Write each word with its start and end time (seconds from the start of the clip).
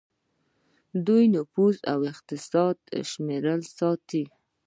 دوی 1.07 1.23
د 1.29 1.31
نفوس 1.35 1.77
او 1.91 1.99
اقتصاد 2.11 2.75
شمیرې 3.11 3.55
ساتي. 3.77 4.23